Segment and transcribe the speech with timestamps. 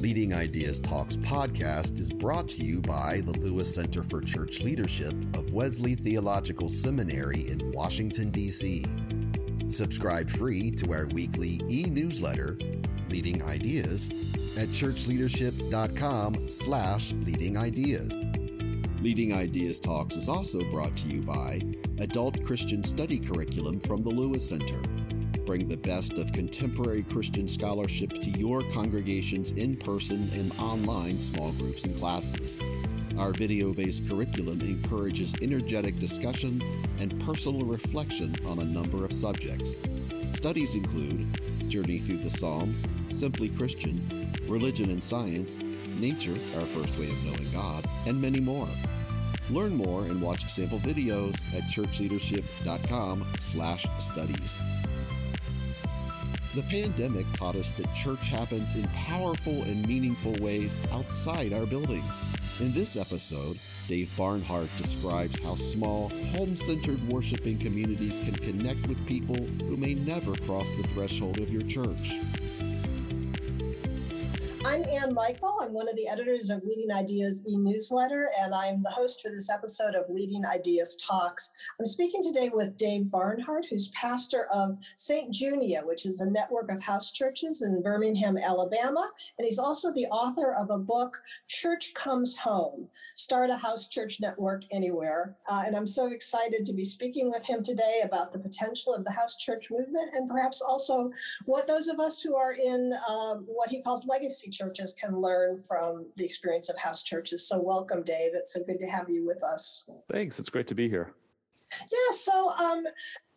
[0.00, 5.12] Leading Ideas Talks podcast is brought to you by the Lewis Center for Church Leadership
[5.34, 8.84] of Wesley Theological Seminary in Washington, D.C.
[9.70, 12.58] Subscribe free to our weekly e-newsletter,
[13.08, 14.10] Leading Ideas,
[14.58, 18.14] at churchleadership.com slash leading ideas.
[19.00, 21.58] Leading Ideas Talks is also brought to you by
[21.98, 24.80] Adult Christian Study Curriculum from the Lewis Center.
[25.46, 31.52] Bring the best of contemporary Christian scholarship to your congregation's in person and online small
[31.52, 32.58] groups and classes.
[33.16, 36.60] Our video based curriculum encourages energetic discussion
[36.98, 39.78] and personal reflection on a number of subjects.
[40.32, 41.26] Studies include
[41.70, 44.04] Journey Through the Psalms, Simply Christian,
[44.48, 45.58] Religion and Science,
[46.00, 48.68] Nature, Our First Way of Knowing God, and many more.
[49.48, 54.60] Learn more and watch sample videos at churchleadership.com slash studies.
[56.56, 62.24] The pandemic taught us that church happens in powerful and meaningful ways outside our buildings.
[62.62, 69.06] In this episode, Dave Barnhart describes how small, home centered worshiping communities can connect with
[69.06, 72.14] people who may never cross the threshold of your church.
[74.76, 75.60] I'm Ann Michael.
[75.62, 79.48] I'm one of the editors of Leading Ideas e-newsletter, and I'm the host for this
[79.48, 81.50] episode of Leading Ideas Talks.
[81.80, 85.34] I'm speaking today with Dave Barnhart, who's pastor of St.
[85.34, 89.10] Junia, which is a network of house churches in Birmingham, Alabama.
[89.38, 94.20] And he's also the author of a book, Church Comes Home, Start a House Church
[94.20, 95.38] Network Anywhere.
[95.48, 99.06] Uh, and I'm so excited to be speaking with him today about the potential of
[99.06, 101.10] the house church movement and perhaps also
[101.46, 105.56] what those of us who are in um, what he calls legacy churches can learn
[105.56, 107.48] from the experience of house churches.
[107.48, 108.30] So, welcome, Dave.
[108.34, 109.88] It's so good to have you with us.
[110.10, 110.38] Thanks.
[110.38, 111.14] It's great to be here.
[111.72, 112.16] Yeah.
[112.16, 112.84] So, um,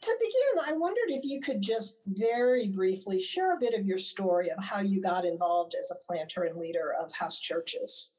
[0.01, 3.97] to begin, I wondered if you could just very briefly share a bit of your
[3.97, 8.11] story of how you got involved as a planter and leader of house churches.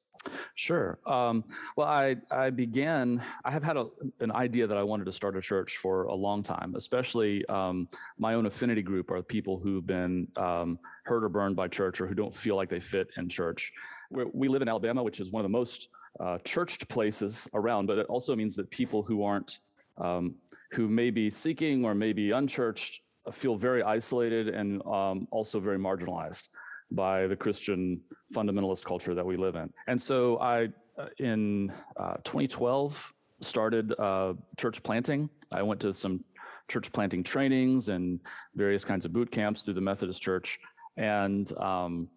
[0.55, 0.99] Sure.
[1.07, 1.45] Um,
[1.77, 3.87] well, I, I began, I have had a,
[4.21, 7.89] an idea that I wanted to start a church for a long time, especially um,
[8.19, 12.07] my own affinity group are people who've been um, hurt or burned by church or
[12.07, 13.73] who don't feel like they fit in church.
[14.11, 15.89] We're, we live in Alabama, which is one of the most
[16.19, 19.61] uh, churched places around, but it also means that people who aren't,
[19.99, 20.35] um,
[20.73, 23.01] who may be seeking or may be unchurched
[23.33, 26.49] feel very isolated and um, also very marginalized
[26.91, 28.01] by the Christian
[28.35, 29.73] fundamentalist culture that we live in.
[29.87, 30.69] And so I,
[30.99, 35.31] uh, in uh, 2012, started uh, church planting.
[35.55, 36.25] I went to some
[36.69, 38.21] church planting trainings and
[38.55, 40.61] various kinds of boot camps through the Methodist Church.
[40.97, 42.09] And um,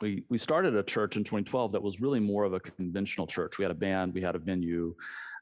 [0.00, 3.58] we, we started a church in 2012 that was really more of a conventional church.
[3.58, 4.94] We had a band, we had a venue,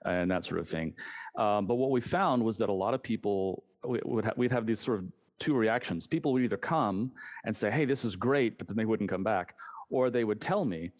[0.04, 0.94] and that sort of thing.
[1.36, 4.52] Um, but what we found was that a lot of people we, would ha- we'd
[4.52, 5.06] have these sort of
[5.38, 6.06] two reactions.
[6.06, 7.12] People would either come
[7.44, 9.54] and say, Hey, this is great, but then they wouldn't come back.
[9.90, 10.90] Or they would tell me,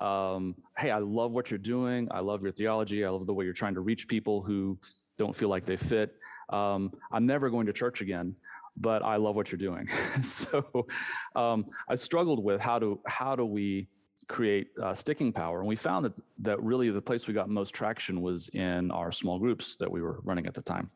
[0.00, 2.08] um, Hey, I love what you're doing.
[2.10, 3.04] I love your theology.
[3.04, 4.78] I love the way you're trying to reach people who
[5.18, 6.14] don't feel like they fit.
[6.50, 8.36] Um, I'm never going to church again,
[8.76, 9.88] but I love what you're doing.
[10.22, 10.86] so
[11.34, 13.88] um, I struggled with how do how do we
[14.28, 15.58] create uh, sticking power.
[15.58, 19.10] And we found that, that really the place we got most traction was in our
[19.10, 20.90] small groups that we were running at the time.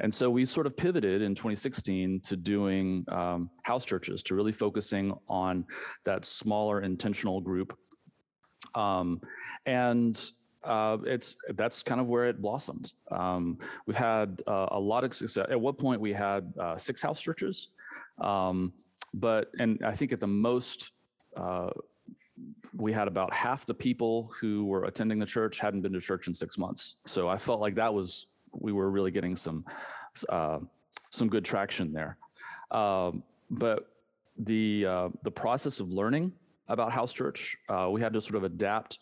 [0.00, 4.52] And so we sort of pivoted in 2016 to doing um, house churches, to really
[4.52, 5.64] focusing on
[6.04, 7.76] that smaller intentional group.
[8.74, 9.20] Um,
[9.66, 10.20] and
[10.64, 12.92] uh, it's that's kind of where it blossomed.
[13.10, 15.46] Um, we've had uh, a lot of success.
[15.48, 17.70] At one point, we had uh, six house churches,
[18.20, 18.72] um,
[19.14, 20.90] but and I think at the most
[21.36, 21.70] uh,
[22.78, 26.28] we had about half the people who were attending the church hadn't been to church
[26.28, 26.94] in six months.
[27.06, 29.64] So I felt like that was we were really getting some
[30.28, 30.60] uh,
[31.10, 32.16] some good traction there.
[32.70, 33.90] Um, but
[34.38, 36.32] the uh, the process of learning
[36.68, 38.98] about house church, uh, we had to sort of adapt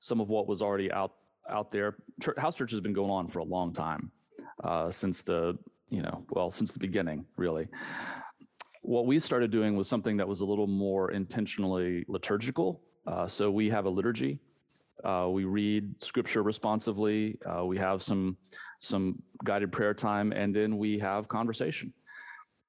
[0.00, 1.12] some of what was already out
[1.48, 1.96] out there.
[2.20, 4.10] Church, house church has been going on for a long time
[4.64, 5.56] uh, since the
[5.88, 7.68] you know well since the beginning really
[8.82, 12.80] what we started doing was something that was a little more intentionally liturgical.
[13.06, 14.38] Uh, so we have a liturgy.
[15.04, 17.38] Uh, we read scripture responsively.
[17.46, 18.36] Uh, we have some
[18.80, 21.92] some guided prayer time, and then we have conversation.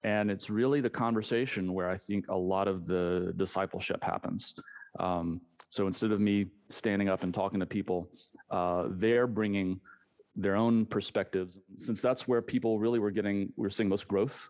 [0.04, 4.56] And it's really the conversation where I think a lot of the discipleship happens.
[5.00, 8.10] Um, so instead of me standing up and talking to people,
[8.50, 9.80] uh, they're bringing
[10.36, 11.60] their own perspectives.
[11.78, 14.50] Since that's where people really were getting, we we're seeing most growth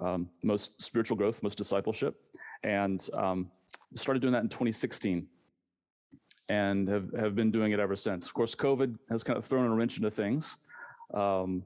[0.00, 2.16] um, most spiritual growth, most discipleship,
[2.62, 3.50] and um,
[3.94, 5.26] started doing that in 2016
[6.48, 8.26] and have, have been doing it ever since.
[8.26, 10.58] Of course, COVID has kind of thrown a wrench into things,
[11.14, 11.64] um,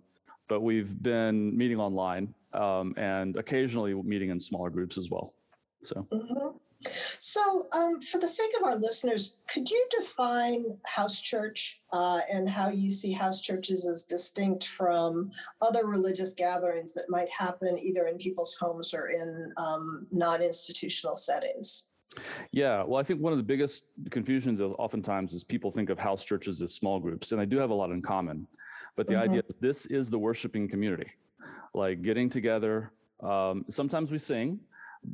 [0.49, 5.35] but we've been meeting online um, and occasionally meeting in smaller groups as well.
[5.83, 6.07] So.
[6.13, 6.57] Mm-hmm.
[6.83, 12.49] So, um, for the sake of our listeners, could you define house church uh, and
[12.49, 15.31] how you see house churches as distinct from
[15.61, 21.15] other religious gatherings that might happen either in people's homes or in um, non institutional
[21.15, 21.90] settings?
[22.53, 25.99] Yeah, well, I think one of the biggest confusions is oftentimes is people think of
[25.99, 28.47] house churches as small groups, and they do have a lot in common.
[28.97, 29.23] But the mm-hmm.
[29.23, 31.11] idea is this is the worshiping community,
[31.73, 32.93] like getting together.
[33.23, 34.61] Um, sometimes we sing.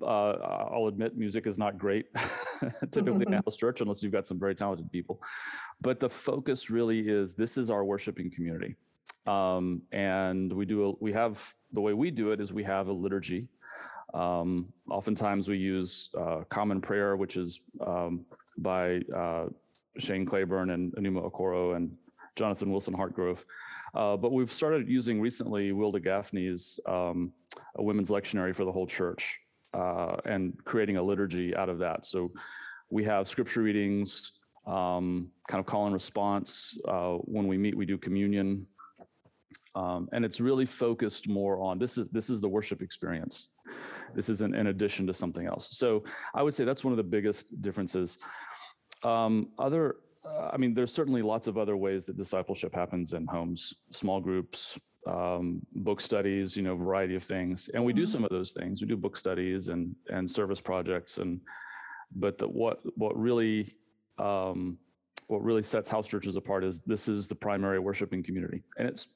[0.03, 0.33] Uh,
[0.73, 2.07] I'll admit music is not great
[2.91, 5.23] typically in a house church unless you've got some very talented people.
[5.81, 8.75] But the focus really is this is our worshiping community.
[9.29, 12.89] Um, and we do a, we have the way we do it is we have
[12.89, 13.49] a liturgy
[14.15, 18.25] um, oftentimes we use uh, Common Prayer, which is um,
[18.59, 19.47] by uh,
[19.99, 21.97] Shane Claiborne and Enuma Okoro and
[22.37, 23.45] Jonathan Wilson Hartgrove.
[23.95, 27.33] Uh, but we've started using recently Wilda Gafney's um,
[27.77, 29.41] a women's lectionary for the whole church
[29.73, 32.05] uh, and creating a liturgy out of that.
[32.05, 32.31] So
[32.91, 34.33] we have scripture readings,
[34.67, 36.79] um, kind of call and response.
[36.87, 38.67] Uh, when we meet, we do communion.
[39.75, 43.51] Um, and it's really focused more on this is this is the worship experience
[44.17, 45.77] this isn't in addition to something else.
[45.77, 46.03] So
[46.35, 48.19] I would say that's one of the biggest differences.
[49.05, 53.27] Um, other, uh, I mean, there's certainly lots of other ways that discipleship happens in
[53.27, 57.69] homes, small groups, um, book studies, you know, variety of things.
[57.73, 58.11] And we do mm-hmm.
[58.11, 58.81] some of those things.
[58.81, 61.19] We do book studies and and service projects.
[61.19, 61.41] And
[62.15, 63.73] but the, what what really
[64.19, 64.79] um,
[65.29, 69.09] what really sets house churches apart is this is the primary worshiping community, and it's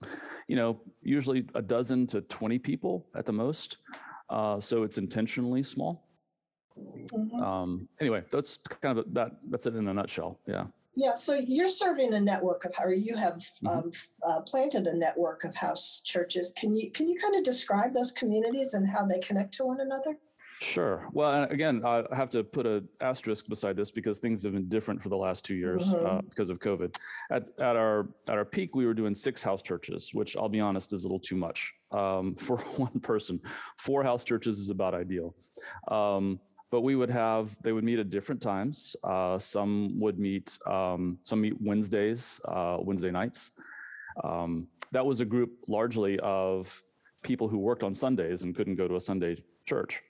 [0.47, 3.79] you know usually a dozen to twenty people at the most.
[4.31, 6.07] Uh, so it's intentionally small.
[6.79, 7.43] Mm-hmm.
[7.43, 9.33] Um, anyway, that's kind of a, that.
[9.51, 10.39] That's it in a nutshell.
[10.47, 10.67] Yeah.
[10.95, 11.15] Yeah.
[11.15, 13.67] So you're serving a network of, or you have mm-hmm.
[13.67, 13.93] um,
[14.27, 16.55] uh, planted a network of house churches.
[16.57, 19.81] Can you can you kind of describe those communities and how they connect to one
[19.81, 20.17] another?
[20.63, 21.09] Sure.
[21.13, 25.03] Well, again, I have to put an asterisk beside this because things have been different
[25.03, 26.07] for the last two years uh, mm-hmm.
[26.07, 26.95] uh, because of COVID.
[27.31, 30.61] At, at our at our peak, we were doing six house churches, which I'll be
[30.61, 33.41] honest is a little too much um, for one person.
[33.79, 35.35] Four house churches is about ideal.
[35.89, 36.41] Um,
[36.71, 38.95] but we would have they would meet at different times.
[39.03, 43.53] Uh, some would meet um, some meet Wednesdays, uh, Wednesday nights.
[44.23, 46.83] Um, that was a group largely of
[47.23, 50.03] people who worked on Sundays and couldn't go to a Sunday church.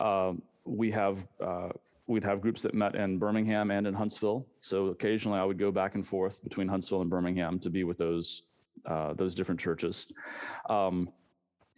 [0.00, 1.68] Um, we have uh,
[2.06, 4.46] we'd have groups that met in Birmingham and in Huntsville.
[4.60, 7.98] So occasionally I would go back and forth between Huntsville and Birmingham to be with
[7.98, 8.42] those
[8.86, 10.06] uh, those different churches.
[10.68, 11.10] Um,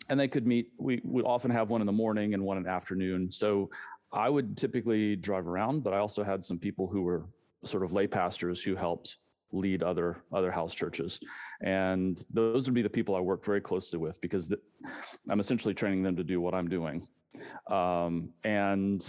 [0.09, 0.71] and they could meet.
[0.79, 3.31] We would often have one in the morning and one in the afternoon.
[3.31, 3.71] So
[4.13, 7.27] I would typically drive around, but I also had some people who were
[7.65, 9.19] sort of lay pastors who helped
[9.53, 11.21] lead other other house churches
[11.61, 14.59] and those would be the people i work very closely with because the,
[15.31, 17.07] i'm essentially training them to do what i'm doing
[17.69, 19.01] um, and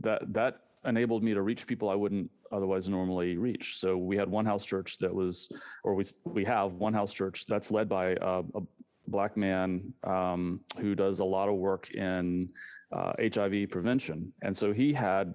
[0.00, 3.78] that that enabled me to reach people I wouldn't otherwise normally reach.
[3.78, 5.52] So we had one house church that was,
[5.84, 8.62] or we we have one house church that's led by a, a
[9.08, 12.48] black man um, who does a lot of work in
[12.92, 15.34] uh, HIV prevention, and so he had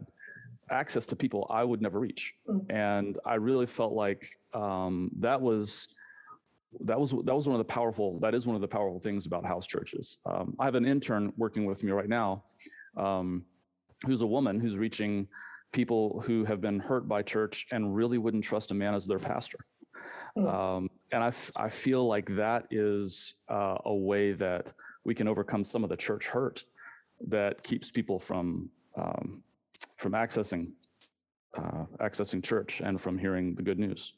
[0.71, 2.65] access to people I would never reach, mm.
[2.69, 5.87] and I really felt like um, that was
[6.81, 9.25] that was that was one of the powerful that is one of the powerful things
[9.25, 10.19] about house churches.
[10.25, 12.43] Um, I have an intern working with me right now,
[12.97, 13.45] um,
[14.05, 15.27] who's a woman who's reaching
[15.71, 19.19] people who have been hurt by church and really wouldn't trust a man as their
[19.19, 19.59] pastor.
[20.35, 20.47] Hmm.
[20.47, 25.27] Um, and I, f- I feel like that is uh, a way that we can
[25.27, 26.63] overcome some of the church hurt
[27.27, 29.43] that keeps people from um,
[29.97, 30.71] from accessing
[31.57, 34.13] uh, accessing church and from hearing the good news.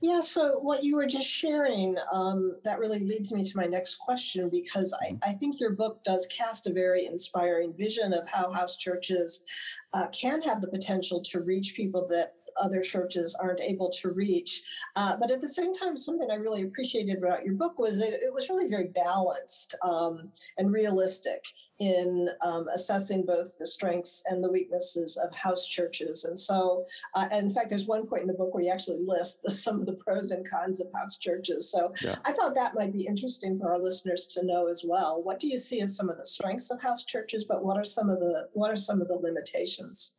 [0.00, 3.96] Yeah, so what you were just sharing, um, that really leads me to my next
[3.96, 5.30] question because I, mm-hmm.
[5.30, 9.44] I think your book does cast a very inspiring vision of how house churches
[9.92, 14.62] uh, can have the potential to reach people that other churches aren't able to reach.
[14.96, 18.12] Uh, but at the same time, something I really appreciated about your book was that
[18.12, 21.44] it was really very balanced um, and realistic
[21.78, 26.24] in um, assessing both the strengths and the weaknesses of house churches.
[26.24, 28.98] And so, uh, and in fact, there's one point in the book where you actually
[29.04, 31.70] list the, some of the pros and cons of house churches.
[31.70, 32.16] So yeah.
[32.24, 35.22] I thought that might be interesting for our listeners to know as well.
[35.22, 37.84] What do you see as some of the strengths of house churches, but what are
[37.84, 40.18] some of the what are some of the limitations?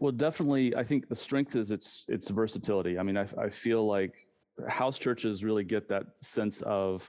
[0.00, 2.98] Well, definitely, I think the strength is its its versatility.
[2.98, 4.18] I mean, I, I feel like
[4.68, 7.08] house churches really get that sense of,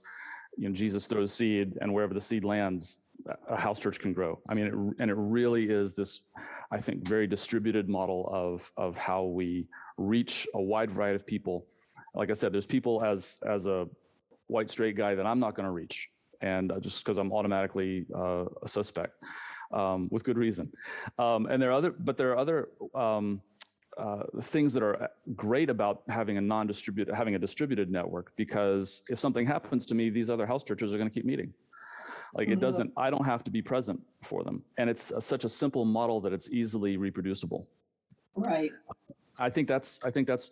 [0.58, 3.02] you know, Jesus throws seed, and wherever the seed lands,
[3.50, 4.40] a house church can grow.
[4.50, 6.22] I mean, it, and it really is this,
[6.72, 11.66] I think, very distributed model of of how we reach a wide variety of people.
[12.14, 13.88] Like I said, there's people as as a
[14.48, 16.10] white straight guy that I'm not going to reach,
[16.42, 19.24] and uh, just because I'm automatically uh, a suspect.
[19.74, 20.72] um, with good reason.
[21.18, 23.42] Um, and there are other, but there are other um,
[23.98, 29.04] uh, things that are uh, great about having a non-distributed, having a distributed network, because
[29.10, 31.54] if something happens to me, these other house churches are going to keep meeting.
[32.34, 32.60] Like it mm-hmm.
[32.60, 34.64] doesn't, I don't have to be present for them.
[34.78, 37.68] And it's a, such a simple model that it's easily reproducible.
[38.36, 38.72] Right.
[39.38, 40.52] I think that's I think that's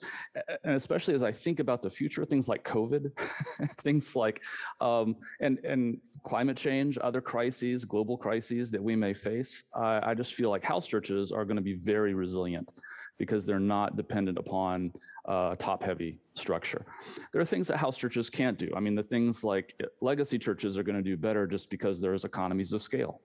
[0.64, 3.12] and especially as I think about the future, things like COVID,
[3.76, 4.42] things like
[4.82, 9.64] um, and and climate change, other crises, global crises that we may face.
[9.74, 12.70] I, I just feel like house churches are going to be very resilient
[13.18, 14.92] because they're not dependent upon
[15.28, 16.86] uh, a top-heavy structure.
[17.32, 18.70] There are things that house churches can't do.
[18.76, 22.26] I mean, the things like legacy churches are going to do better just because there's
[22.26, 23.22] economies of scale.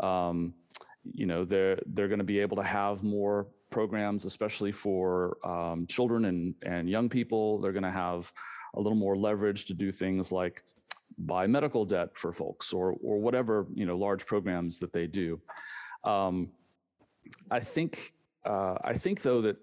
[0.00, 0.54] Um,
[1.12, 5.86] you know, they're they're going to be able to have more programs, especially for um,
[5.86, 7.60] children and, and young people.
[7.60, 8.30] They're going to have
[8.74, 10.62] a little more leverage to do things like
[11.18, 15.40] buy medical debt for folks or, or whatever, you know, large programs that they do.
[16.04, 16.50] Um,
[17.50, 18.12] I think,
[18.44, 19.56] uh, I think though that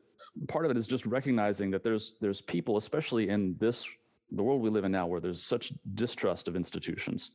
[0.48, 3.88] part of it is just recognizing that there's, there's people, especially in this,
[4.32, 7.32] the world we live in now, where there's such distrust of institutions.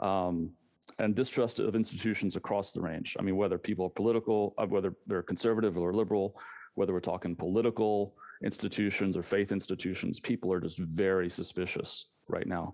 [0.00, 0.52] Um,
[0.98, 3.16] and distrust of institutions across the range.
[3.18, 6.40] I mean, whether people are political, uh, whether they're conservative or liberal,
[6.74, 12.72] whether we're talking political institutions or faith institutions, people are just very suspicious right now,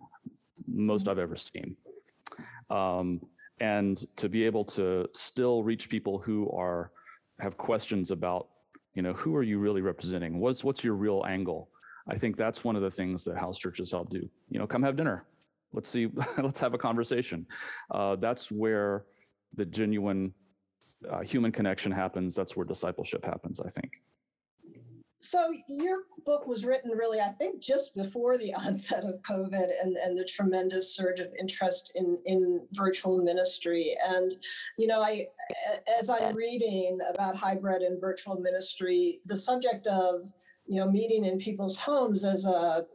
[0.67, 1.77] most I've ever seen.
[2.71, 3.21] Um,
[3.61, 6.91] and to be able to still reach people who are
[7.41, 8.49] have questions about,
[8.95, 10.39] you know, who are you really representing?
[10.39, 11.69] What's what's your real angle?
[12.09, 14.29] I think that's one of the things that house churches help do.
[14.51, 15.27] You know, come have dinner
[15.75, 17.47] let's see let's have a conversation
[17.91, 19.05] uh, that's where
[19.55, 20.33] the genuine
[21.11, 23.91] uh, human connection happens that's where discipleship happens i think
[25.25, 29.97] so your book was written really i think just before the onset of covid and,
[29.97, 34.33] and the tremendous surge of interest in, in virtual ministry and
[34.79, 35.27] you know i
[36.01, 40.27] as i'm reading about hybrid and virtual ministry the subject of
[40.67, 42.87] you know meeting in people's homes as a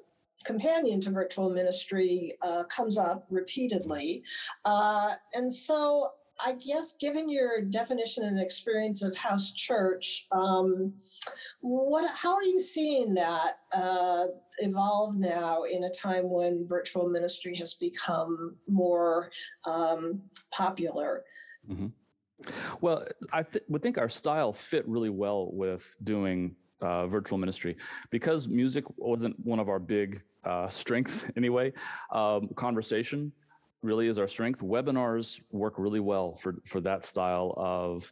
[0.46, 4.24] companion to virtual ministry uh, comes up repeatedly.
[4.64, 6.12] Uh, and so
[6.46, 10.94] I guess, given your definition and experience of house church, um,
[11.62, 14.26] what how are you seeing that uh,
[14.60, 19.32] evolve now in a time when virtual ministry has become more
[19.66, 21.24] um, popular?
[21.70, 21.88] Mm-hmm.
[22.80, 27.76] Well, I th- would think our style fit really well with doing uh, virtual ministry
[28.10, 31.74] because music wasn't one of our big uh, strengths anyway.
[32.12, 33.34] Um, conversation
[33.82, 34.62] really is our strength.
[34.62, 38.12] Webinars work really well for for that style of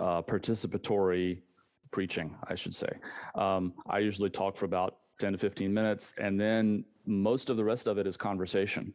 [0.00, 1.40] uh, participatory
[1.90, 2.88] preaching, I should say.
[3.34, 7.64] Um, I usually talk for about 10 to 15 minutes, and then most of the
[7.64, 8.94] rest of it is conversation.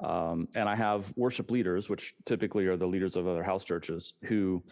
[0.00, 4.14] Um, and I have worship leaders, which typically are the leaders of other house churches,
[4.24, 4.62] who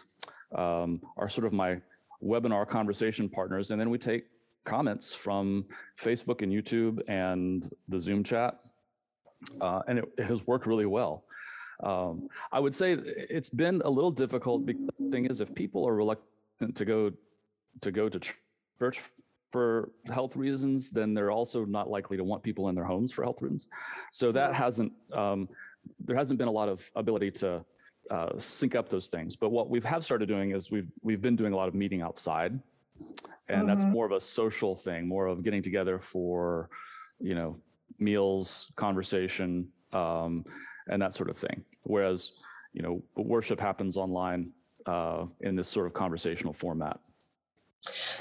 [0.55, 1.81] um, are sort of my
[2.23, 3.71] webinar conversation partners.
[3.71, 4.25] And then we take
[4.65, 5.65] comments from
[5.99, 8.55] Facebook and YouTube and the Zoom chat.
[9.61, 11.25] Uh, and it, it, has worked really well.
[11.83, 15.87] Um, I would say it's been a little difficult because the thing is, if people
[15.89, 17.13] are reluctant to go
[17.81, 18.21] to go to
[18.79, 19.01] church
[19.51, 23.23] for health reasons, then they're also not likely to want people in their homes for
[23.23, 23.69] health reasons.
[24.13, 25.49] So that hasn't um,
[25.99, 27.65] there hasn't been a lot of ability to
[28.11, 29.37] uh, sync up those things.
[29.37, 32.03] But what we have started doing is we've we've been doing a lot of meeting
[32.03, 32.53] outside,
[33.49, 33.67] and mm-hmm.
[33.67, 36.71] that's more of a social thing, more of getting together for,
[37.21, 37.57] you know,
[37.99, 40.45] meals, conversation, um,
[40.89, 41.65] and that sort of thing.
[41.83, 42.33] Whereas,
[42.73, 44.53] you know, worship happens online
[44.87, 47.01] uh, in this sort of conversational format.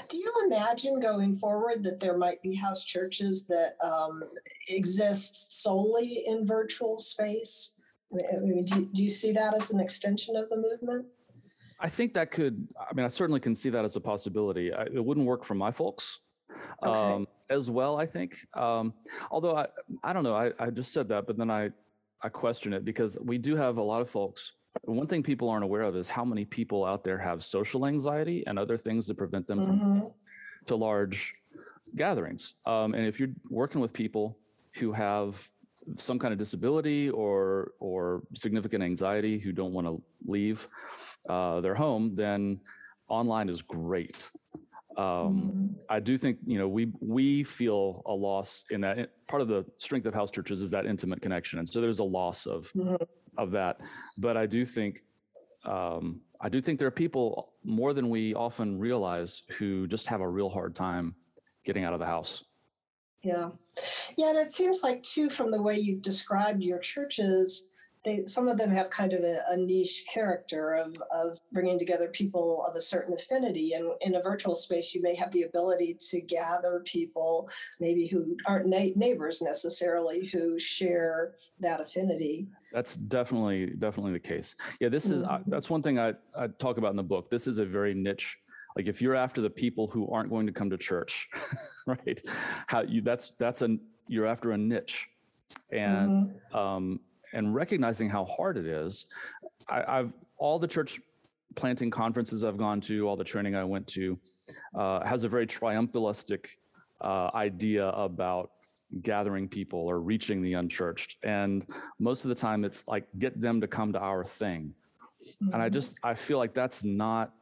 [0.08, 4.22] Do you imagine going forward that there might be house churches that um,
[4.68, 7.74] exist solely in virtual space?
[8.12, 11.06] I mean, do, do you see that as an extension of the movement?
[11.78, 14.72] I think that could, I mean, I certainly can see that as a possibility.
[14.72, 16.20] I, it wouldn't work for my folks
[16.82, 16.90] okay.
[16.90, 18.38] um, as well, I think.
[18.54, 18.94] Um,
[19.30, 19.66] although I,
[20.02, 21.70] I don't know, I, I just said that, but then I,
[22.22, 24.52] I question it because we do have a lot of folks.
[24.82, 28.44] One thing people aren't aware of is how many people out there have social anxiety
[28.46, 30.00] and other things that prevent them mm-hmm.
[30.00, 30.02] from
[30.66, 31.34] to large
[31.96, 32.54] gatherings.
[32.66, 34.38] Um, and if you're working with people
[34.74, 35.50] who have
[35.96, 40.68] some kind of disability or or significant anxiety who don't want to leave
[41.28, 42.60] uh, their home, then
[43.08, 44.30] online is great.
[44.96, 45.66] Um, mm-hmm.
[45.88, 49.64] I do think you know we we feel a loss in that part of the
[49.76, 52.96] strength of house churches is that intimate connection, and so there's a loss of mm-hmm.
[53.36, 53.80] of that.
[54.18, 55.00] But I do think
[55.64, 60.20] um, I do think there are people more than we often realize who just have
[60.20, 61.14] a real hard time
[61.64, 62.44] getting out of the house.
[63.22, 63.50] Yeah.
[64.16, 64.30] Yeah.
[64.30, 67.69] And it seems like, too, from the way you've described your churches,
[68.04, 72.08] they some of them have kind of a, a, niche character of of bringing together
[72.08, 73.72] people of a certain affinity.
[73.74, 78.36] And in a virtual space you may have the ability to gather people maybe who
[78.46, 82.48] aren't na- neighbors necessarily who share that affinity.
[82.72, 84.56] That's definitely definitely the case.
[84.80, 85.50] Yeah this is mm-hmm.
[85.50, 87.28] that's one thing I, I talk about in the book.
[87.28, 88.38] This is a very niche
[88.76, 91.28] like if you're after the people who aren't going to come to church
[91.86, 92.20] right?
[92.66, 93.76] How you that's that's a
[94.08, 95.08] you're after a niche.
[95.70, 96.56] And mm-hmm.
[96.56, 97.00] um
[97.32, 99.06] and recognizing how hard it is,
[99.68, 101.00] I, have all the church
[101.54, 104.18] planting conferences I've gone to, all the training I went to,
[104.74, 106.46] uh, has a very triumphalistic
[107.00, 108.50] uh, idea about
[109.02, 111.18] gathering people or reaching the unchurched.
[111.22, 111.68] And
[111.98, 114.74] most of the time, it's like get them to come to our thing.
[115.22, 115.54] Mm-hmm.
[115.54, 115.74] And I mm-hmm.
[115.74, 117.32] just I feel like that's not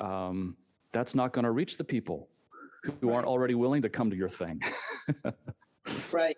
[0.00, 0.56] um,
[0.92, 2.28] that's not going to reach the people
[3.00, 4.62] who aren't already willing to come to your thing.
[6.12, 6.36] right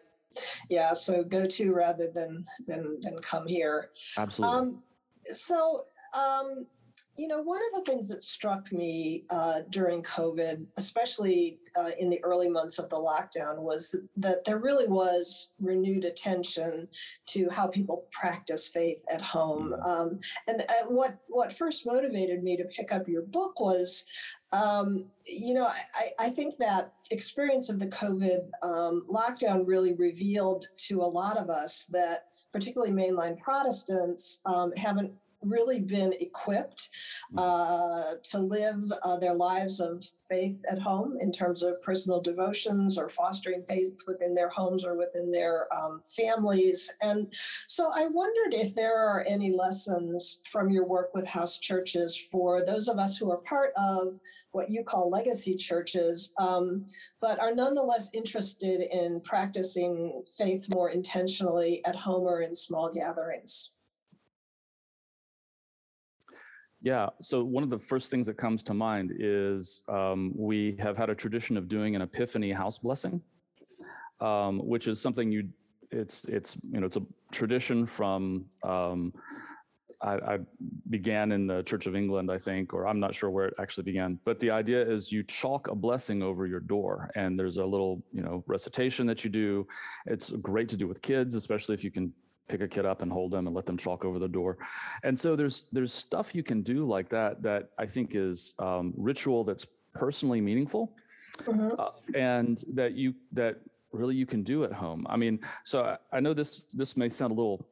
[0.70, 3.90] yeah so go to rather than than than come here.
[4.16, 4.58] Absolutely.
[4.58, 4.82] Um,
[5.32, 5.84] so
[6.16, 6.66] um,
[7.16, 12.08] you know, one of the things that struck me uh, during COVID, especially uh, in
[12.08, 16.88] the early months of the lockdown, was that there really was renewed attention
[17.26, 19.72] to how people practice faith at home.
[19.72, 19.82] Mm-hmm.
[19.82, 24.06] Um, and uh, what what first motivated me to pick up your book was,
[24.52, 30.64] um, you know, I, I, think that experience of the COVID um, lockdown really revealed
[30.88, 35.12] to a lot of us that particularly mainline Protestants um, haven't
[35.42, 36.88] really been equipped
[37.34, 37.38] mm.
[37.38, 42.98] uh, to live uh, their lives of faith at home in terms of personal devotions
[42.98, 46.92] or fostering faith within their homes or within their um, families.
[47.02, 47.32] And
[47.66, 52.64] so I wondered if there are any lessons from your work with house churches for
[52.64, 54.18] those of us who are part of
[54.52, 56.84] what you call legacy churches, um,
[57.20, 63.72] but are nonetheless interested in practicing faith more intentionally at home or in small gatherings.
[66.82, 67.08] Yeah.
[67.20, 71.10] So one of the first things that comes to mind is um, we have had
[71.10, 73.20] a tradition of doing an Epiphany house blessing,
[74.20, 75.48] um, which is something you.
[75.90, 77.02] It's it's you know it's a
[77.32, 78.46] tradition from.
[78.64, 79.12] Um,
[80.02, 80.38] I, I,
[80.88, 83.84] began in the Church of England, I think, or I'm not sure where it actually
[83.84, 84.18] began.
[84.24, 88.02] But the idea is you chalk a blessing over your door, and there's a little,
[88.10, 89.66] you know, recitation that you do.
[90.06, 92.14] It's great to do with kids, especially if you can
[92.50, 94.58] pick a kid up and hold them and let them chalk over the door.
[95.02, 98.92] And so there's there's stuff you can do like that that I think is um,
[98.96, 100.92] ritual that's personally meaningful,
[101.38, 101.70] mm-hmm.
[101.78, 103.60] uh, and that you that
[103.92, 105.06] really you can do at home.
[105.08, 107.66] I mean, so I, I know this this may sound a little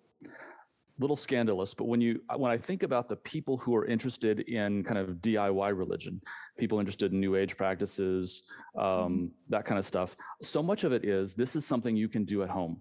[1.01, 4.83] little scandalous, but when you when I think about the people who are interested in
[4.85, 6.21] kind of DIY religion,
[6.59, 8.45] people interested in New Age practices,
[8.77, 9.27] um, mm-hmm.
[9.49, 12.43] that kind of stuff, so much of it is this is something you can do
[12.43, 12.81] at home.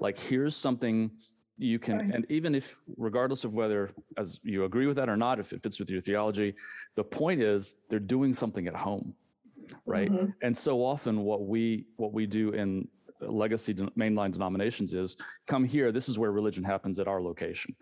[0.00, 1.10] Like, here's something
[1.58, 5.40] you can, and even if, regardless of whether as you agree with that or not,
[5.40, 6.54] if it fits with your theology,
[6.96, 9.14] the point is they're doing something at home,
[9.86, 10.10] right?
[10.10, 10.30] Mm-hmm.
[10.42, 12.88] And so often, what we what we do in
[13.20, 15.92] legacy mainline denominations is come here.
[15.92, 17.74] This is where religion happens at our location,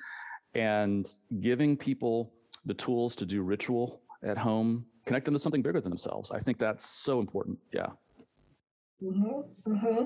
[0.54, 1.08] and
[1.40, 2.32] giving people
[2.64, 6.30] the tools to do ritual at home, connect them to something bigger than themselves.
[6.30, 7.58] I think that's so important.
[7.72, 7.88] Yeah.
[9.02, 10.04] Mm-hmm, mm-hmm.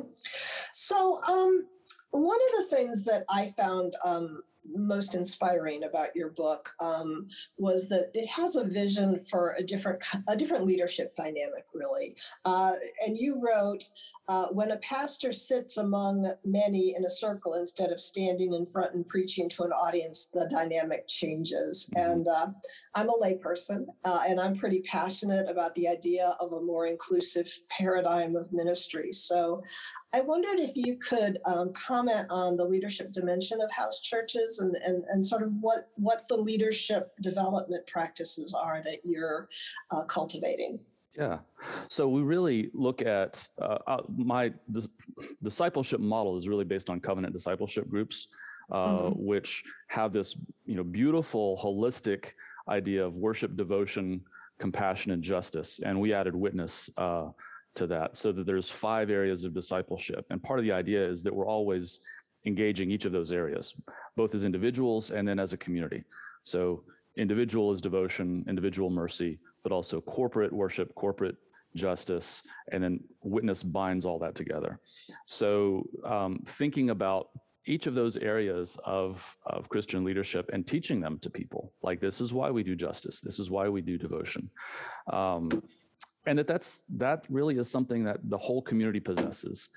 [0.73, 1.67] So, um,
[2.11, 4.43] one of the things that I found um,
[4.75, 10.03] most inspiring about your book um, was that it has a vision for a different
[10.29, 12.17] a different leadership dynamic, really.
[12.45, 12.73] Uh,
[13.07, 13.85] and you wrote,
[14.29, 18.95] uh, "When a pastor sits among many in a circle instead of standing in front
[18.95, 22.11] and preaching to an audience, the dynamic changes." Mm-hmm.
[22.11, 22.49] And uh,
[22.95, 27.51] I'm a layperson, uh, and I'm pretty passionate about the idea of a more inclusive
[27.71, 29.13] paradigm of ministry.
[29.13, 29.63] So
[30.15, 34.75] I wondered if you could um, comment on the leadership dimension of house churches and,
[34.77, 39.49] and, and sort of what, what the leadership development practices are that you're
[39.91, 40.81] uh, cultivating.
[41.17, 41.39] Yeah.
[41.89, 44.53] So we really look at uh, uh my
[45.43, 48.29] discipleship model is really based on covenant discipleship groups,
[48.71, 49.27] uh, mm-hmm.
[49.27, 52.35] which have this you know beautiful holistic
[52.69, 54.21] idea of worship, devotion,
[54.59, 55.81] compassion, and justice.
[55.85, 57.29] And we added witness uh,
[57.79, 60.27] to that so that there's five areas of discipleship.
[60.31, 62.01] And part of the idea is that we're always
[62.47, 63.75] engaging each of those areas,
[64.17, 66.05] both as individuals and then as a community.
[66.45, 66.85] So
[67.17, 71.37] individual is devotion, individual mercy, but also corporate worship, corporate
[71.75, 74.79] justice, and then witness binds all that together.
[75.27, 77.29] So um, thinking about
[77.67, 82.21] each of those areas of, of Christian leadership and teaching them to people, like this
[82.21, 84.49] is why we do justice, this is why we do devotion.
[85.13, 85.51] Um,
[86.29, 89.71] and that that's that really is something that the whole community possesses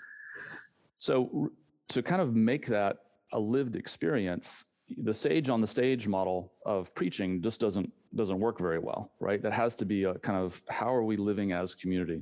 [0.97, 1.51] so
[1.87, 2.97] to kind of make that
[3.33, 4.65] a lived experience
[4.97, 9.41] the sage on the stage model of preaching just doesn't doesn't work very well, right?
[9.41, 12.21] That has to be a kind of how are we living as community?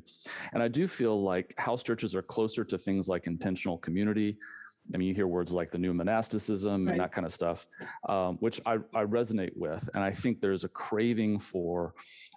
[0.53, 4.37] And I do feel like house churches are closer to things like intentional community.
[4.93, 6.91] I mean, you hear words like the new monasticism right.
[6.91, 7.67] and that kind of stuff,
[8.07, 9.87] um, which I, I, resonate with.
[9.93, 11.93] And I think there's a craving for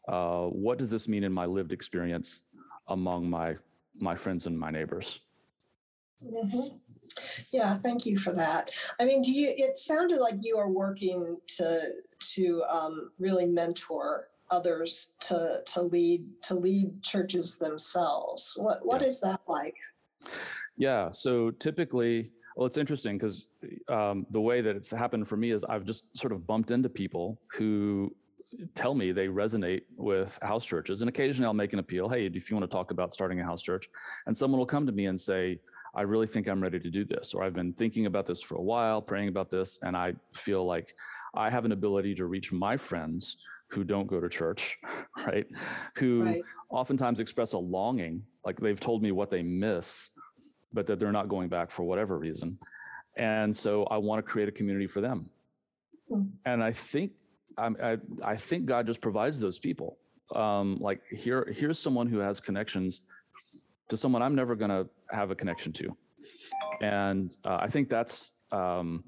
[0.08, 2.42] uh, what does this mean in my lived experience
[2.88, 3.56] among my
[3.98, 5.20] my friends and my neighbors.
[6.24, 6.76] Mm-hmm.
[7.50, 8.70] Yeah, thank you for that.
[9.00, 9.52] I mean, do you?
[9.56, 11.90] It sounded like you are working to
[12.34, 18.54] to um, really mentor others to to lead to lead churches themselves.
[18.56, 19.08] What what yeah.
[19.08, 19.76] is that like?
[20.76, 21.10] Yeah.
[21.10, 23.46] So typically, well, it's interesting because
[23.88, 26.88] um, the way that it's happened for me is I've just sort of bumped into
[26.88, 28.14] people who
[28.74, 31.02] tell me they resonate with house churches.
[31.02, 32.08] And occasionally I'll make an appeal.
[32.08, 33.88] Hey, if you want to talk about starting a house church,
[34.26, 35.58] and someone will come to me and say,
[35.94, 38.54] I really think I'm ready to do this, or I've been thinking about this for
[38.54, 40.90] a while, praying about this, and I feel like
[41.34, 43.36] I have an ability to reach my friends
[43.68, 44.78] who don't go to church,
[45.26, 45.46] right?
[45.96, 46.42] Who right.
[46.70, 50.10] oftentimes express a longing, like they've told me what they miss,
[50.72, 52.58] but that they're not going back for whatever reason.
[53.16, 55.28] And so I want to create a community for them.
[56.08, 56.22] Hmm.
[56.46, 57.12] And I think
[57.58, 59.98] I, I think God just provides those people.
[60.34, 63.06] Um, like here, here's someone who has connections
[63.88, 65.96] to someone I'm never going to have a connection to.
[66.80, 69.04] And uh, I think that's, um,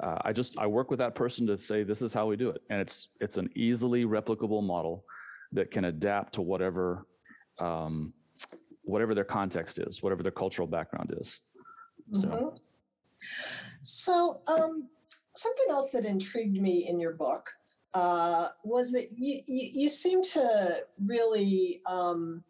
[0.00, 2.50] uh, I just, I work with that person to say, this is how we do
[2.50, 2.62] it.
[2.70, 5.04] And it's, it's an easily replicable model
[5.52, 7.06] that can adapt to whatever,
[7.58, 8.12] um,
[8.82, 11.40] whatever their context is, whatever their cultural background is.
[12.12, 12.56] So, mm-hmm.
[13.82, 14.88] so um,
[15.36, 17.50] something else that intrigued me in your book
[17.94, 22.44] uh, was that you, you, you, seem to really um,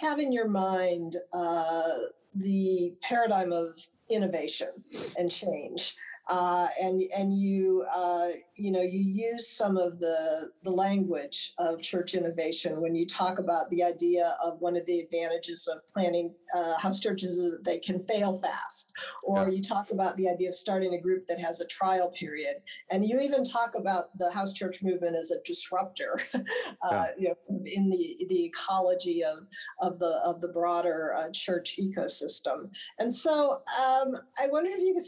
[0.00, 1.92] have in your mind uh,
[2.34, 4.68] the paradigm of innovation
[5.16, 5.94] and change
[6.30, 11.82] uh, and and you uh, you know you use some of the the language of
[11.82, 16.32] church innovation when you talk about the idea of one of the advantages of planning
[16.54, 18.92] uh, house churches is that they can fail fast,
[19.24, 19.56] or yeah.
[19.56, 22.56] you talk about the idea of starting a group that has a trial period,
[22.92, 26.40] and you even talk about the house church movement as a disruptor, uh,
[26.82, 27.06] yeah.
[27.18, 29.46] you know, in the the ecology of
[29.80, 32.70] of the of the broader uh, church ecosystem.
[33.00, 35.02] And so um, I wonder if you could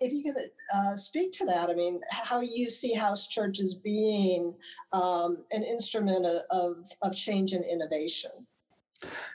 [0.00, 0.42] if, if you could
[0.74, 1.70] uh, speak to that.
[1.70, 4.54] I mean, how you see house churches being
[4.92, 8.30] um, an instrument of, of, of change and innovation.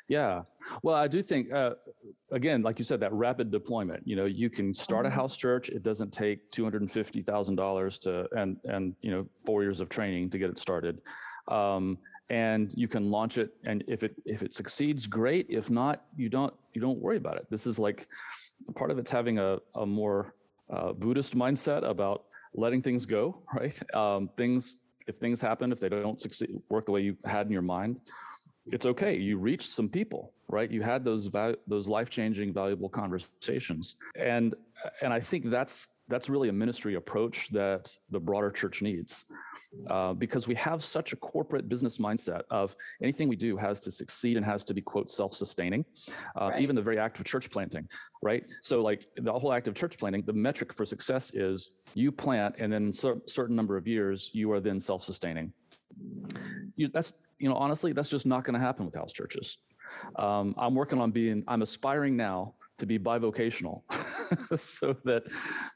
[0.08, 0.44] Yeah.
[0.82, 1.72] Well, I do think, uh,
[2.32, 4.08] again, like you said, that rapid deployment.
[4.08, 5.20] You know, you can start a mm-hmm.
[5.20, 5.68] house church.
[5.68, 9.64] It doesn't take two hundred and fifty thousand dollars to and and you know four
[9.64, 11.02] years of training to get it started,
[11.50, 11.98] um,
[12.30, 13.52] and you can launch it.
[13.66, 15.48] And if it if it succeeds, great.
[15.50, 17.48] If not, you don't you don't worry about it.
[17.50, 18.08] This is like
[18.74, 20.34] part of it's having a a more
[20.70, 23.42] uh, Buddhist mindset about letting things go.
[23.54, 23.96] Right?
[23.96, 24.78] Um, things
[25.08, 28.02] if things happen, if they don't succeed, work the way you had in your mind,
[28.72, 29.18] it's okay.
[29.18, 30.70] You reached some people, right?
[30.70, 34.54] You had those val- those life changing, valuable conversations, and
[35.02, 39.26] and I think that's that's really a ministry approach that the broader church needs.
[39.90, 43.92] Uh, because we have such a corporate business mindset of anything we do has to
[43.92, 45.86] succeed and has to be quote self-sustaining
[46.40, 46.62] uh, right.
[46.62, 47.88] even the very act of church planting
[48.24, 52.12] right so like the whole act of church planting the metric for success is you
[52.12, 55.52] plant and then a certain number of years you are then self-sustaining
[56.76, 59.58] you, that's you know honestly that's just not going to happen with house churches
[60.16, 63.82] um, i'm working on being i'm aspiring now to be bivocational
[64.58, 65.24] so that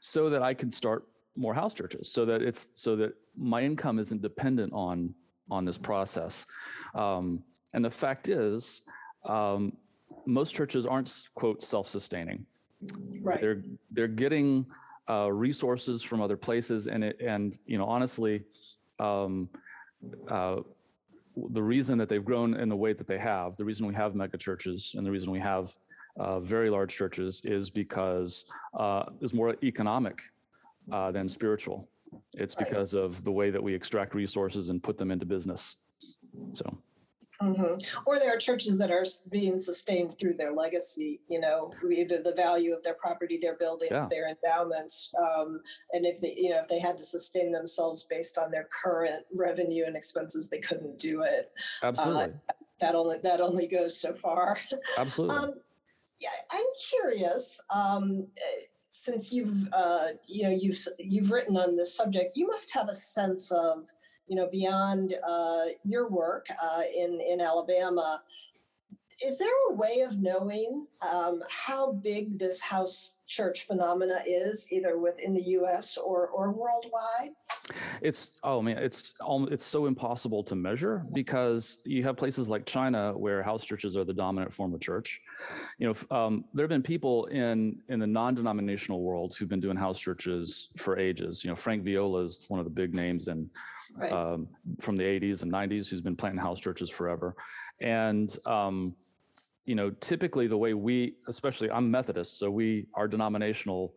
[0.00, 3.98] so that i can start more house churches so that it's so that my income
[3.98, 5.14] isn't dependent on
[5.52, 6.46] on this process.
[6.94, 7.42] Um,
[7.74, 8.82] and the fact is
[9.24, 9.76] um,
[10.26, 12.46] most churches aren't quote self-sustaining.
[13.20, 13.40] Right.
[13.40, 14.66] They're they're getting
[15.08, 18.42] uh, resources from other places and it and you know honestly
[18.98, 19.48] um,
[20.28, 20.60] uh,
[21.50, 24.14] the reason that they've grown in the way that they have the reason we have
[24.14, 25.72] mega churches and the reason we have
[26.18, 28.44] uh, very large churches is because
[28.74, 30.20] uh, is more economic
[30.90, 31.88] uh, than spiritual.
[32.34, 35.76] It's because of the way that we extract resources and put them into business.
[36.52, 36.78] So.
[37.42, 37.74] Mm-hmm.
[38.06, 42.34] Or there are churches that are being sustained through their legacy, you know, either the
[42.34, 44.06] value of their property, their buildings, yeah.
[44.08, 45.60] their endowments, um,
[45.92, 49.24] and if they, you know, if they had to sustain themselves based on their current
[49.34, 51.50] revenue and expenses, they couldn't do it.
[51.82, 52.24] Absolutely.
[52.24, 54.58] Uh, that only that only goes so far.
[54.98, 55.36] Absolutely.
[55.36, 55.54] um,
[56.22, 57.60] yeah, I'm curious.
[57.74, 58.28] Um,
[58.80, 62.94] since you've uh, you know you've you've written on this subject, you must have a
[62.94, 63.88] sense of
[64.28, 68.22] you know beyond uh, your work uh, in in Alabama.
[69.24, 74.98] Is there a way of knowing um, how big this house church phenomena is, either
[74.98, 75.96] within the U.S.
[75.96, 77.30] or or worldwide?
[78.00, 79.14] It's oh man, it's
[79.50, 84.04] it's so impossible to measure because you have places like China where house churches are
[84.04, 85.20] the dominant form of church.
[85.78, 89.76] You know, um, there have been people in in the non-denominational world who've been doing
[89.76, 91.44] house churches for ages.
[91.44, 93.48] You know, Frank Viola is one of the big names and
[93.96, 94.12] right.
[94.12, 94.48] um,
[94.80, 97.36] from the 80s and 90s who's been planting house churches forever,
[97.80, 98.94] and um,
[99.64, 103.94] you know, typically the way we, especially I'm Methodist, so we our denominational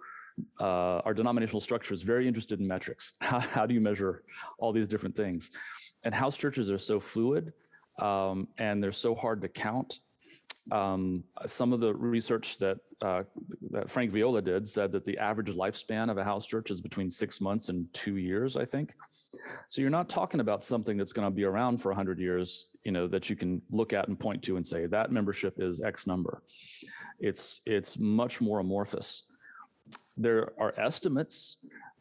[0.60, 3.13] uh, our denominational structure is very interested in metrics.
[3.21, 4.23] How, how, do you measure
[4.58, 5.51] all these different things?
[6.04, 7.54] And house churches are so fluid
[8.01, 9.99] um, and they're so hard to count.
[10.71, 13.23] Um, some of the research that, uh,
[13.71, 17.10] that Frank Viola did said that the average lifespan of a house church is between
[17.10, 18.93] six months and two years, I think.
[19.69, 22.91] So you're not talking about something that's going to be around for 100 years, you
[22.91, 26.08] know, that you can look at and point to and say that membership is X
[26.08, 26.41] number.
[27.19, 29.24] It's it's much more amorphous
[30.17, 31.58] there are estimates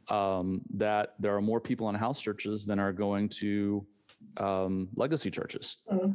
[0.09, 3.87] um, that there are more people in house churches than are going to
[4.37, 6.13] um, legacy churches mm-hmm.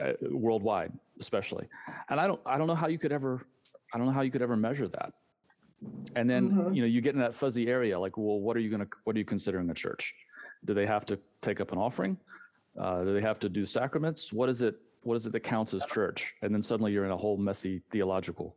[0.00, 1.68] uh, worldwide, especially.
[2.08, 3.46] And I don't, I don't know how you could ever,
[3.94, 5.12] I don't know how you could ever measure that.
[6.16, 6.74] And then mm-hmm.
[6.74, 9.14] you know you get in that fuzzy area, like, well, what are you gonna, what
[9.14, 10.14] are you considering a church?
[10.64, 12.18] Do they have to take up an offering?
[12.78, 14.32] Uh, do they have to do sacraments?
[14.32, 14.76] What is it?
[15.02, 16.34] What is it that counts as church?
[16.42, 18.56] And then suddenly you're in a whole messy theological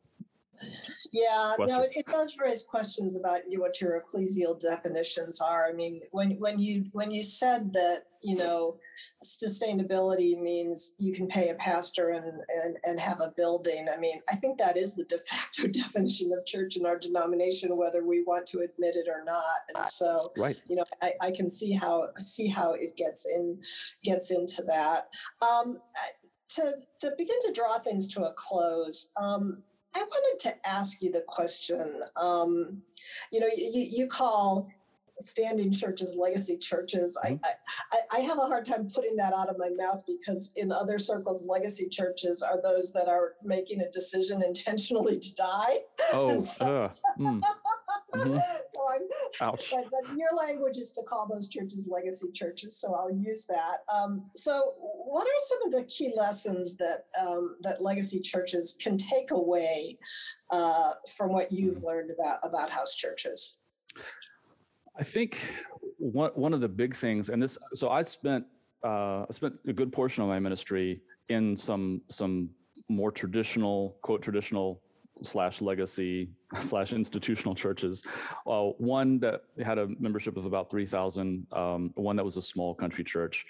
[1.12, 5.68] yeah, no, it, it, does raise questions about you, what your ecclesial definitions are.
[5.68, 8.78] I mean, when when you when you said that you know
[9.24, 12.26] sustainability means you can pay a pastor and
[12.64, 13.88] and, and have a building.
[13.94, 17.76] I mean, I think that is the de facto definition of church in our denomination,
[17.76, 19.44] whether we want to admit it or not.
[19.76, 20.60] And so, right.
[20.70, 23.60] you know, I, I can see how see how it gets in
[24.04, 25.08] gets into that.
[25.42, 25.78] Um,
[26.56, 29.12] to to begin to draw things to a close.
[29.18, 29.64] Um,
[29.96, 32.02] I wanted to ask you the question.
[32.16, 32.82] Um,
[33.32, 34.68] you know, you, you call
[35.22, 37.18] standing churches legacy churches.
[37.24, 37.44] Mm-hmm.
[37.44, 37.50] I,
[37.92, 41.00] I, I have a hard time putting that out of my mouth because in other
[41.00, 45.78] circles, legacy churches are those that are making a decision intentionally to die.
[46.14, 47.42] Oh, so, uh, mm.
[48.14, 48.38] mm-hmm.
[48.38, 49.02] so I'm,
[49.42, 49.72] Ouch.
[49.72, 53.80] But, but, your language is to call those churches legacy churches, so I'll use that.
[53.94, 58.98] Um, so, what are some of the key lessons that um, that legacy churches can
[58.98, 59.98] take away
[60.52, 61.88] uh, from what you've mm-hmm.
[61.88, 63.58] learned about about house churches?
[64.98, 65.38] I think
[65.98, 68.46] one one of the big things, and this, so I spent
[68.84, 72.50] uh, I spent a good portion of my ministry in some some
[72.90, 74.82] more traditional, quote traditional
[75.24, 78.04] slash legacy slash institutional churches.
[78.46, 82.42] Uh, one that had a membership of about three thousand, um, one that was a
[82.42, 83.46] small country church,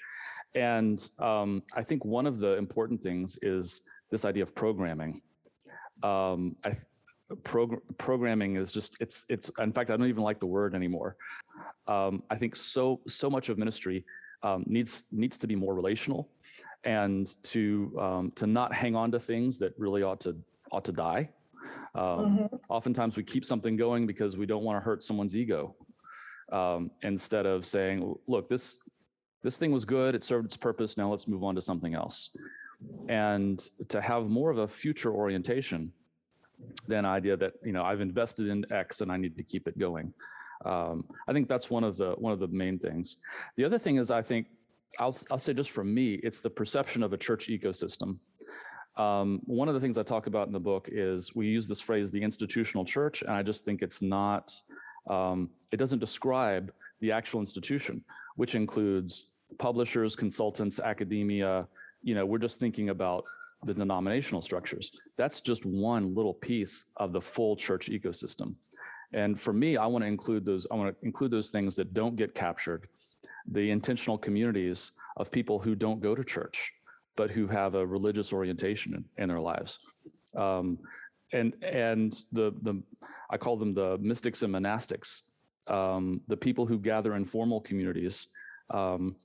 [0.56, 5.22] and um, I think one of the important things is this idea of programming.
[6.04, 6.74] Um, I
[7.44, 11.16] prog- programming is just it's it's in fact i don't even like the word anymore.
[11.88, 14.06] Um, i think so so much of ministry
[14.44, 16.30] um, needs needs to be more relational
[16.84, 20.36] and to um, to not hang on to things that really ought to
[20.72, 21.30] ought to die.
[21.94, 22.56] Um, mm-hmm.
[22.70, 25.76] oftentimes we keep something going because we don't want to hurt someone's ego
[26.52, 28.78] um, instead of saying look this
[29.44, 30.16] this thing was good.
[30.16, 30.98] It served its purpose.
[30.98, 32.30] Now let's move on to something else.
[33.10, 35.94] And to have more of a future orientation
[36.88, 39.78] than idea that you know I've invested in X and I need to keep it
[39.78, 40.14] going.
[40.66, 43.18] Um, I think that's one of the one of the main things.
[43.56, 44.48] The other thing is I think
[45.00, 48.18] I'll I'll say just for me, it's the perception of a church ecosystem.
[48.98, 51.80] Um, one of the things I talk about in the book is we use this
[51.80, 54.52] phrase, the institutional church, and I just think it's not.
[55.10, 58.04] Um, it doesn't describe the actual institution,
[58.36, 61.68] which includes publishers, consultants, academia.
[62.04, 63.24] You know, we're just thinking about
[63.64, 64.92] the denominational structures.
[65.18, 68.56] That's just one little piece of the full church ecosystem.
[69.14, 71.94] And for me, I want to include those, I want to include those things that
[71.94, 72.88] don't get captured,
[73.48, 76.74] the intentional communities of people who don't go to church,
[77.16, 79.80] but who have a religious orientation in, their lives.
[80.36, 80.80] Um,
[81.34, 82.82] and and the the
[83.30, 85.22] I call them the mystics and monastics,
[85.68, 88.28] um, the people who gather in formal communities.
[88.70, 89.16] Um,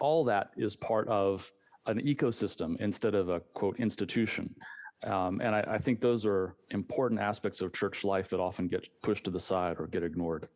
[0.00, 1.50] all that is part of
[1.86, 4.54] an ecosystem instead of a quote institution.
[5.04, 8.88] Um, and I, I, think those are important aspects of church life that often get
[9.02, 10.48] pushed to the side or get ignored.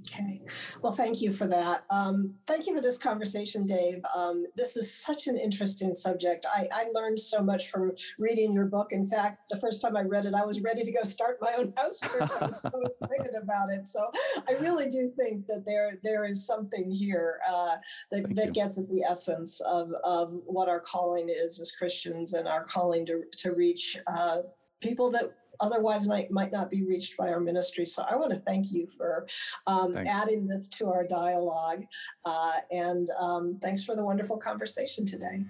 [0.00, 0.40] Okay.
[0.82, 1.84] Well, thank you for that.
[1.90, 4.00] Um, thank you for this conversation, Dave.
[4.16, 6.46] Um, this is such an interesting subject.
[6.52, 8.92] I, I, learned so much from reading your book.
[8.92, 11.52] In fact, the first time I read it, I was ready to go start my
[11.58, 12.30] own house church.
[12.40, 13.86] I was so excited about it.
[13.86, 14.10] So
[14.48, 17.76] I really do think that there there is something here uh,
[18.10, 22.46] that, that gets at the essence of, of what our calling is as Christians and
[22.46, 24.38] our calling to, to reach uh,
[24.80, 27.86] people that otherwise might, might not be reached by our ministry.
[27.86, 29.26] So I want to thank you for
[29.66, 31.84] um, adding this to our dialogue.
[32.24, 35.44] Uh, and um, thanks for the wonderful conversation today.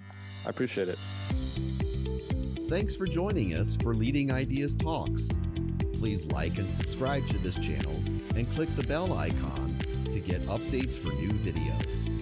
[0.46, 0.98] I appreciate it.
[2.68, 5.28] Thanks for joining us for Leading Ideas Talks.
[5.94, 7.94] Please like and subscribe to this channel
[8.36, 9.76] and click the bell icon
[10.12, 12.17] to get updates for new videos.